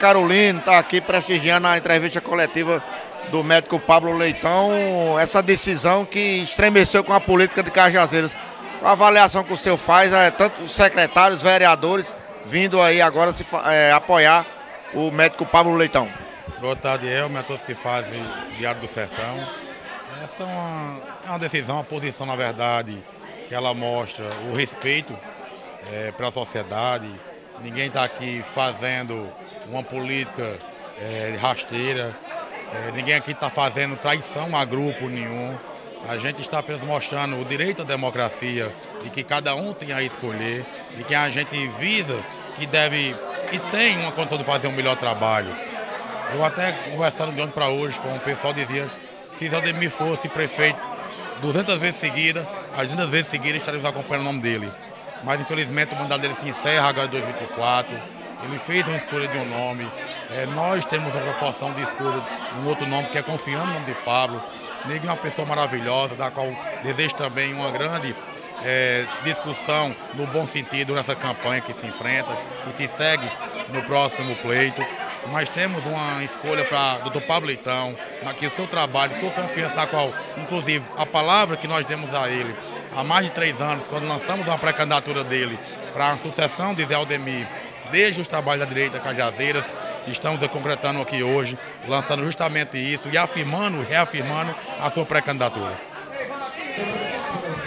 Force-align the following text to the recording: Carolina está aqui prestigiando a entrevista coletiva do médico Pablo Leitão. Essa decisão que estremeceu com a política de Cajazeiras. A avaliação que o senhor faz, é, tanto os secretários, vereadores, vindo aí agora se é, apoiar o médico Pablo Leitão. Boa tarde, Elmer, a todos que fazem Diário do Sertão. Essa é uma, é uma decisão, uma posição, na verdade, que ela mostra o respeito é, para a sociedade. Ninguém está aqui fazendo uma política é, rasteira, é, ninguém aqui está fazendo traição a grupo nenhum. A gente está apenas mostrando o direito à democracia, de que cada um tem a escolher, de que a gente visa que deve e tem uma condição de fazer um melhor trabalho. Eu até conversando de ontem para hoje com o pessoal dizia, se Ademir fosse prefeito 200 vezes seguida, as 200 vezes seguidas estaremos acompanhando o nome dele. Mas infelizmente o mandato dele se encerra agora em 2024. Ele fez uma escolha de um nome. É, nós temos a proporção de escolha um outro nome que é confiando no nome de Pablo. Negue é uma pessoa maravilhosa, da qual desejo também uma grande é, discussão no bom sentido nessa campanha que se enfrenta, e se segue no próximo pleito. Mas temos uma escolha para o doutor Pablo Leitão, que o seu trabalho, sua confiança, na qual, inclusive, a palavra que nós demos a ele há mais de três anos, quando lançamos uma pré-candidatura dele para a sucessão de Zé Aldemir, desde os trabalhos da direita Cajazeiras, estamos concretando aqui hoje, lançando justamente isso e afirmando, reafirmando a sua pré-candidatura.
Carolina 0.00 0.58
está 0.58 0.78
aqui 0.78 0.98
prestigiando 0.98 1.66
a 1.66 1.76
entrevista 1.76 2.22
coletiva 2.22 2.82
do 3.30 3.44
médico 3.44 3.78
Pablo 3.78 4.16
Leitão. 4.16 4.70
Essa 5.20 5.42
decisão 5.42 6.06
que 6.06 6.18
estremeceu 6.18 7.04
com 7.04 7.12
a 7.12 7.20
política 7.20 7.62
de 7.62 7.70
Cajazeiras. 7.70 8.34
A 8.82 8.92
avaliação 8.92 9.44
que 9.44 9.52
o 9.52 9.58
senhor 9.58 9.76
faz, 9.76 10.10
é, 10.10 10.30
tanto 10.30 10.62
os 10.62 10.74
secretários, 10.74 11.42
vereadores, 11.42 12.14
vindo 12.46 12.80
aí 12.80 13.02
agora 13.02 13.30
se 13.30 13.44
é, 13.66 13.92
apoiar 13.92 14.46
o 14.94 15.10
médico 15.10 15.44
Pablo 15.44 15.76
Leitão. 15.76 16.08
Boa 16.58 16.74
tarde, 16.74 17.06
Elmer, 17.06 17.40
a 17.40 17.42
todos 17.42 17.62
que 17.62 17.74
fazem 17.74 18.24
Diário 18.56 18.80
do 18.80 18.88
Sertão. 18.88 19.46
Essa 20.24 20.44
é 20.44 20.46
uma, 20.46 21.00
é 21.26 21.28
uma 21.28 21.38
decisão, 21.38 21.76
uma 21.76 21.84
posição, 21.84 22.24
na 22.24 22.36
verdade, 22.36 22.98
que 23.46 23.54
ela 23.54 23.74
mostra 23.74 24.24
o 24.50 24.56
respeito 24.56 25.14
é, 25.92 26.10
para 26.10 26.28
a 26.28 26.30
sociedade. 26.30 27.06
Ninguém 27.62 27.88
está 27.88 28.02
aqui 28.02 28.42
fazendo 28.54 29.28
uma 29.70 29.82
política 29.82 30.58
é, 30.98 31.36
rasteira, 31.40 32.14
é, 32.72 32.92
ninguém 32.92 33.14
aqui 33.14 33.32
está 33.32 33.48
fazendo 33.48 33.96
traição 33.96 34.56
a 34.56 34.64
grupo 34.64 35.08
nenhum. 35.08 35.56
A 36.08 36.16
gente 36.16 36.40
está 36.40 36.58
apenas 36.58 36.80
mostrando 36.82 37.38
o 37.40 37.44
direito 37.44 37.82
à 37.82 37.84
democracia, 37.84 38.72
de 39.02 39.10
que 39.10 39.22
cada 39.22 39.54
um 39.54 39.72
tem 39.72 39.92
a 39.92 40.02
escolher, 40.02 40.64
de 40.96 41.04
que 41.04 41.14
a 41.14 41.28
gente 41.28 41.68
visa 41.78 42.18
que 42.56 42.66
deve 42.66 43.14
e 43.52 43.58
tem 43.70 43.98
uma 43.98 44.12
condição 44.12 44.38
de 44.38 44.44
fazer 44.44 44.68
um 44.68 44.72
melhor 44.72 44.96
trabalho. 44.96 45.54
Eu 46.32 46.44
até 46.44 46.72
conversando 46.72 47.32
de 47.32 47.40
ontem 47.40 47.52
para 47.52 47.68
hoje 47.68 48.00
com 48.00 48.14
o 48.14 48.20
pessoal 48.20 48.52
dizia, 48.52 48.88
se 49.36 49.54
Ademir 49.54 49.90
fosse 49.90 50.28
prefeito 50.28 50.80
200 51.42 51.76
vezes 51.78 51.98
seguida, 51.98 52.46
as 52.76 52.86
200 52.86 53.10
vezes 53.10 53.28
seguidas 53.28 53.60
estaremos 53.60 53.84
acompanhando 53.84 54.22
o 54.22 54.26
nome 54.26 54.40
dele. 54.40 54.70
Mas 55.24 55.40
infelizmente 55.40 55.92
o 55.92 55.96
mandato 55.96 56.20
dele 56.20 56.34
se 56.34 56.48
encerra 56.48 56.88
agora 56.88 57.08
em 57.08 57.10
2024. 57.10 58.19
Ele 58.42 58.58
fez 58.58 58.86
uma 58.86 58.96
escolha 58.96 59.28
de 59.28 59.36
um 59.38 59.48
nome. 59.48 59.88
É, 60.30 60.46
nós 60.46 60.84
temos 60.84 61.14
a 61.14 61.20
proporção 61.20 61.72
de 61.72 61.82
escolha 61.82 62.22
um 62.62 62.66
outro 62.66 62.86
nome 62.86 63.08
que 63.08 63.18
é 63.18 63.22
confiando 63.22 63.66
no 63.66 63.72
nome 63.74 63.86
de 63.86 63.94
Pablo. 63.94 64.42
Negue 64.86 65.06
é 65.06 65.10
uma 65.10 65.16
pessoa 65.16 65.46
maravilhosa, 65.46 66.14
da 66.14 66.30
qual 66.30 66.48
desejo 66.82 67.14
também 67.14 67.52
uma 67.52 67.70
grande 67.70 68.14
é, 68.64 69.04
discussão 69.22 69.94
no 70.14 70.26
bom 70.26 70.46
sentido 70.46 70.94
nessa 70.94 71.14
campanha 71.14 71.60
que 71.60 71.72
se 71.72 71.86
enfrenta, 71.86 72.30
e 72.68 72.72
se 72.76 72.88
segue 72.88 73.30
no 73.72 73.82
próximo 73.82 74.34
pleito. 74.36 74.84
Mas 75.30 75.50
temos 75.50 75.84
uma 75.84 76.24
escolha 76.24 76.64
para 76.64 77.00
o 77.00 77.02
doutor 77.02 77.22
Pablo 77.22 77.48
Leitão, 77.48 77.94
que 78.38 78.46
o 78.46 78.50
seu 78.52 78.66
trabalho, 78.66 79.20
sua 79.20 79.30
confiança, 79.30 79.74
na 79.74 79.86
qual, 79.86 80.14
inclusive, 80.38 80.84
a 80.96 81.04
palavra 81.04 81.58
que 81.58 81.68
nós 81.68 81.84
demos 81.84 82.14
a 82.14 82.28
ele 82.30 82.54
há 82.96 83.04
mais 83.04 83.26
de 83.26 83.30
três 83.32 83.60
anos, 83.60 83.86
quando 83.86 84.08
lançamos 84.08 84.46
uma 84.46 84.56
pré-candidatura 84.56 85.22
dele 85.22 85.58
para 85.92 86.12
a 86.12 86.16
sucessão 86.16 86.74
de 86.74 86.86
Zé 86.86 86.94
Aldemir, 86.94 87.46
desde 87.90 88.20
os 88.20 88.28
trabalhos 88.28 88.60
da 88.60 88.72
direita 88.72 88.98
Cajazeiras, 88.98 89.64
estamos 90.06 90.46
concretando 90.48 91.00
aqui 91.00 91.22
hoje, 91.22 91.58
lançando 91.86 92.24
justamente 92.24 92.78
isso 92.78 93.08
e 93.12 93.18
afirmando, 93.18 93.82
reafirmando 93.82 94.54
a 94.80 94.90
sua 94.90 95.04
pré-candidatura. 95.04 95.89